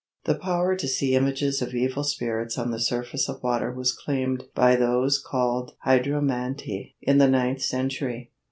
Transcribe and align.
The 0.25 0.33
power 0.33 0.75
to 0.75 0.87
see 0.87 1.13
images 1.13 1.61
of 1.61 1.75
evil 1.75 2.03
spirits 2.03 2.57
on 2.57 2.71
the 2.71 2.79
surface 2.79 3.29
of 3.29 3.43
water 3.43 3.71
was 3.71 3.93
claimed 3.93 4.45
by 4.55 4.75
those 4.75 5.19
called 5.19 5.73
hydromantii 5.85 6.95
in 7.03 7.19
the 7.19 7.29
ninth 7.29 7.61
century. 7.61 8.31